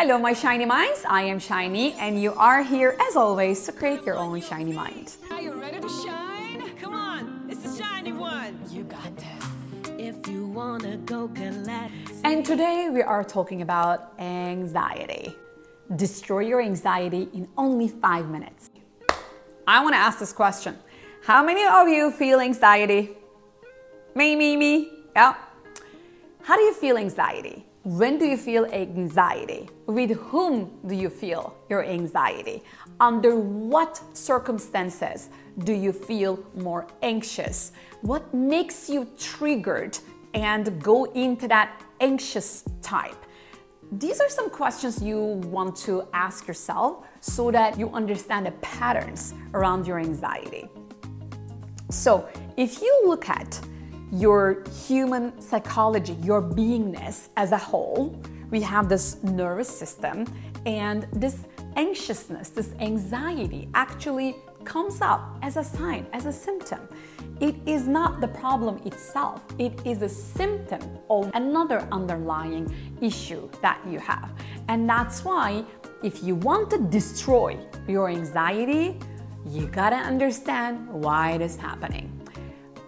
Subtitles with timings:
[0.00, 1.04] Hello, my shiny minds.
[1.08, 5.16] I am Shiny, and you are here as always to create your own shiny mind.
[5.28, 6.62] Are you ready to shine?
[6.80, 8.60] Come on, it's the shiny one.
[8.70, 9.44] You got this.
[9.98, 11.92] If you wanna go collect.
[12.22, 15.34] And today we are talking about anxiety.
[15.96, 18.70] Destroy your anxiety in only five minutes.
[19.66, 20.78] I want to ask this question
[21.24, 23.16] How many of you feel anxiety?
[24.14, 24.92] Me, me, me.
[25.16, 25.34] Yeah.
[26.44, 27.67] How do you feel anxiety?
[27.88, 29.66] When do you feel anxiety?
[29.86, 32.62] With whom do you feel your anxiety?
[33.00, 35.30] Under what circumstances
[35.60, 37.72] do you feel more anxious?
[38.02, 39.98] What makes you triggered
[40.34, 43.16] and go into that anxious type?
[43.90, 49.32] These are some questions you want to ask yourself so that you understand the patterns
[49.54, 50.68] around your anxiety.
[51.88, 53.58] So, if you look at
[54.12, 60.24] your human psychology, your beingness as a whole, we have this nervous system,
[60.64, 61.44] and this
[61.76, 66.80] anxiousness, this anxiety actually comes up as a sign, as a symptom.
[67.40, 73.80] It is not the problem itself, it is a symptom of another underlying issue that
[73.88, 74.30] you have.
[74.68, 75.64] And that's why,
[76.02, 78.98] if you want to destroy your anxiety,
[79.46, 82.12] you gotta understand why it is happening.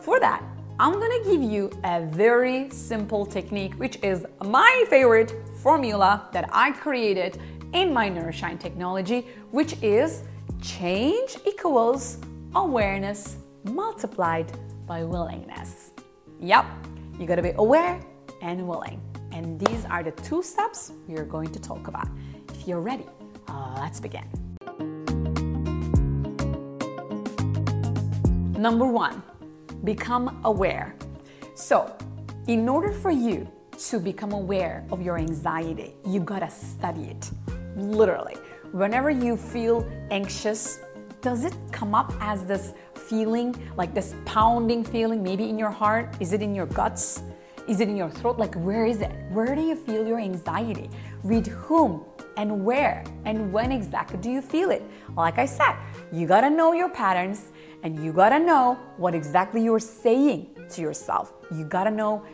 [0.00, 0.42] For that,
[0.76, 6.72] I'm gonna give you a very simple technique, which is my favorite formula that I
[6.72, 7.38] created
[7.72, 10.24] in my Nourishine technology, which is
[10.60, 12.18] change equals
[12.56, 14.50] awareness multiplied
[14.84, 15.92] by willingness.
[16.40, 16.66] Yep,
[17.20, 18.00] you gotta be aware
[18.42, 19.00] and willing.
[19.30, 22.08] And these are the two steps we are going to talk about.
[22.48, 23.06] If you're ready,
[23.76, 24.24] let's begin.
[28.58, 29.22] Number one,
[29.84, 30.94] become aware.
[31.54, 31.94] So,
[32.46, 33.46] in order for you
[33.88, 37.30] to become aware of your anxiety, you gotta study it.
[37.76, 38.36] Literally.
[38.72, 40.80] Whenever you feel anxious,
[41.20, 46.16] does it come up as this feeling, like this pounding feeling, maybe in your heart?
[46.20, 47.22] Is it in your guts?
[47.68, 48.38] Is it in your throat?
[48.38, 49.10] Like, where is it?
[49.30, 50.90] Where do you feel your anxiety?
[51.22, 52.04] With whom
[52.36, 54.82] and where and when exactly do you feel it?
[55.16, 55.74] Like I said,
[56.12, 57.52] you gotta know your patterns
[57.84, 61.34] and you gotta know what exactly you're saying to yourself.
[61.52, 62.24] You gotta know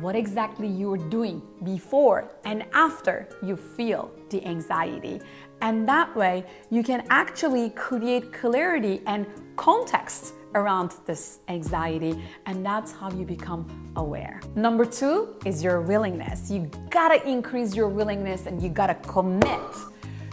[0.00, 5.20] what exactly you're doing before and after you feel the anxiety.
[5.62, 9.26] And that way, you can actually create clarity and
[9.56, 14.40] context around this anxiety, and that's how you become aware.
[14.54, 16.50] Number two is your willingness.
[16.50, 19.60] You gotta increase your willingness and you gotta commit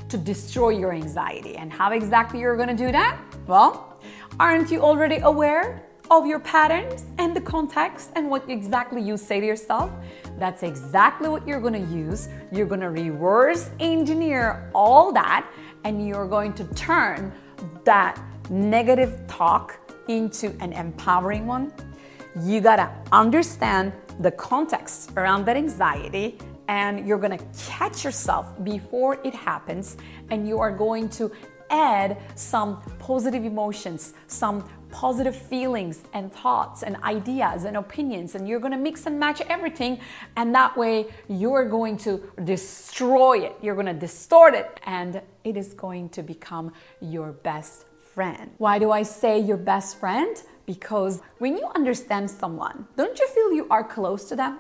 [0.09, 1.57] to destroy your anxiety.
[1.57, 3.19] And how exactly you're gonna do that?
[3.47, 3.86] Well,
[4.39, 5.81] Aren't you already aware
[6.11, 9.89] of your patterns and the context and what exactly you say to yourself?
[10.37, 12.29] That's exactly what you're gonna use.
[12.51, 15.49] You're gonna reverse engineer all that
[15.85, 17.33] and you're going to turn
[17.83, 18.21] that
[18.51, 21.73] negative talk into an empowering one.
[22.39, 26.37] You gotta understand the context around that anxiety
[26.67, 29.97] and you're gonna catch yourself before it happens
[30.29, 31.31] and you are going to
[31.69, 38.59] add some positive emotions, some positive feelings and thoughts and ideas and opinions, and you're
[38.59, 39.99] gonna mix and match everything,
[40.35, 45.73] and that way you're going to destroy it, you're gonna distort it, and it is
[45.73, 48.49] going to become your best friend.
[48.57, 50.35] Why do I say your best friend?
[50.65, 54.59] Because when you understand someone, don't you feel you are close to them,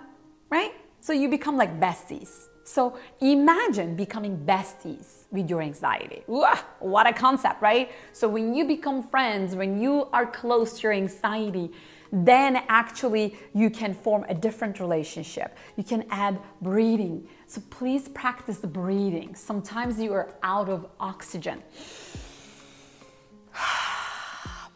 [0.49, 0.73] right?
[1.01, 2.47] So you become like besties.
[2.67, 6.23] So imagine becoming besties with your anxiety.
[6.27, 7.89] what a concept, right?
[8.11, 11.71] So when you become friends, when you are close to your anxiety,
[12.11, 15.55] then actually you can form a different relationship.
[15.77, 17.29] You can add breathing.
[17.45, 19.33] So please practice the breathing.
[19.33, 21.63] Sometimes you are out of oxygen.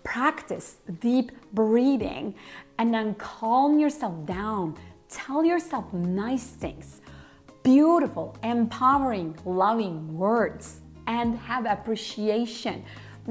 [0.06, 2.36] practice deep breathing
[2.78, 4.78] and then calm yourself down.
[5.10, 7.02] Tell yourself nice things
[7.64, 12.84] beautiful, empowering, loving words and have appreciation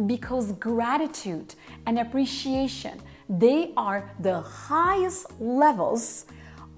[0.07, 1.55] because gratitude
[1.87, 6.27] and appreciation they are the highest levels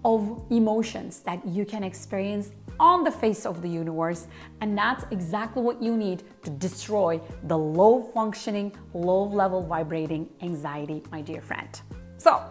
[0.05, 4.27] of emotions that you can experience on the face of the universe.
[4.61, 11.03] And that's exactly what you need to destroy the low functioning low level vibrating anxiety
[11.11, 11.81] my dear friend.
[12.19, 12.43] So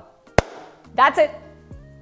[0.95, 1.31] that's it.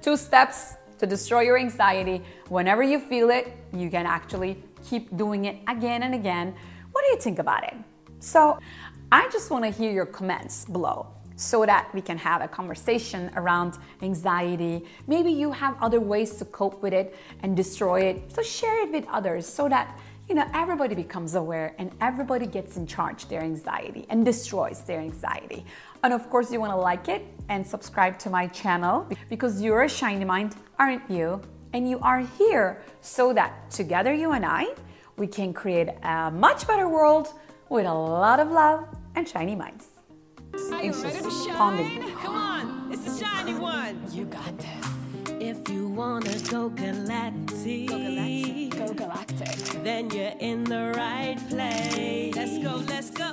[0.00, 2.22] Two steps to destroy your anxiety.
[2.48, 6.54] Whenever you feel it, you can actually keep doing it again and again.
[6.92, 7.74] What do you think about it?
[8.20, 8.58] So,
[9.10, 11.06] I just want to hear your comments below.
[11.40, 14.84] so that we can have a conversation around anxiety.
[15.06, 18.30] Maybe you have other ways to cope with it and destroy it.
[18.30, 19.98] So share it with others so that
[20.30, 25.00] you know everybody becomes aware and everybody gets in charge their anxiety and destroys their
[25.00, 25.66] anxiety.
[26.04, 29.82] And of course, you want to like it and subscribe to my channel because you're
[29.82, 31.42] a shiny mind, aren't you?
[31.72, 34.68] And you are here so that together you and I
[35.16, 37.34] we can create a much better world
[37.68, 38.86] with a lot of love
[39.16, 39.88] and shiny minds.
[40.72, 42.12] Are you ready to shine?
[42.22, 44.00] Come on, it's the shiny one.
[44.12, 44.89] You got this.
[45.40, 52.36] If you wanna go galactic, go galactic, go galactic, then you're in the right place.
[52.36, 53.32] Let's go, let's go.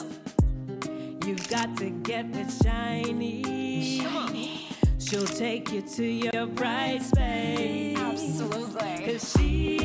[1.25, 3.99] You've got to get with shiny.
[3.99, 4.69] Shiny.
[4.97, 7.97] She'll take you to your bright space.
[7.97, 9.05] Absolutely.
[9.05, 9.76] Cause she